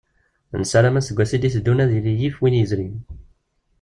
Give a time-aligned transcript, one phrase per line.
[0.59, 2.95] Nassaram aseggas i d-iteddun ad yili yif win yezrin.